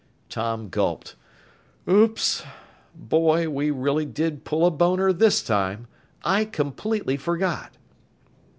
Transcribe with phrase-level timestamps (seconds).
[0.29, 1.13] Tom gulped.
[1.87, 2.41] "Oops!
[2.95, 5.85] Boy, we really did pull a boner this time!
[6.23, 7.77] I completely forgot!"